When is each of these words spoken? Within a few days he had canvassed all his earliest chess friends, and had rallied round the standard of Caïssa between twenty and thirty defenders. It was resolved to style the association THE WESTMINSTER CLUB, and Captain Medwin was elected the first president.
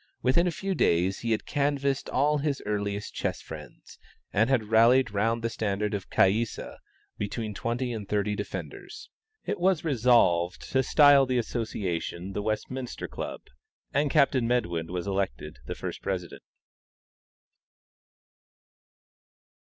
Within 0.23 0.47
a 0.47 0.51
few 0.51 0.73
days 0.73 1.19
he 1.19 1.29
had 1.29 1.45
canvassed 1.45 2.09
all 2.09 2.39
his 2.39 2.59
earliest 2.65 3.13
chess 3.13 3.39
friends, 3.39 3.99
and 4.33 4.49
had 4.49 4.69
rallied 4.71 5.11
round 5.11 5.43
the 5.43 5.49
standard 5.51 5.93
of 5.93 6.09
Caïssa 6.09 6.77
between 7.19 7.53
twenty 7.53 7.93
and 7.93 8.09
thirty 8.09 8.35
defenders. 8.35 9.11
It 9.45 9.59
was 9.59 9.83
resolved 9.85 10.67
to 10.71 10.81
style 10.81 11.27
the 11.27 11.37
association 11.37 12.33
THE 12.33 12.41
WESTMINSTER 12.41 13.07
CLUB, 13.09 13.41
and 13.93 14.09
Captain 14.09 14.47
Medwin 14.47 14.91
was 14.91 15.05
elected 15.05 15.59
the 15.67 15.75
first 15.75 16.01
president. 16.01 16.41